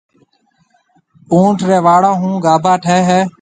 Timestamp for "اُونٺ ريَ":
1.31-1.77